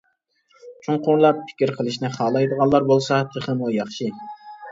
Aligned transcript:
چوڭقۇرلاپ 0.85 1.43
پىكىر 1.49 1.73
قىلىشنى 1.75 2.11
خالايدىغانلار 2.15 2.87
بولسا 2.93 3.19
تېخىمۇ 3.35 3.69
ياخشى. 3.77 4.09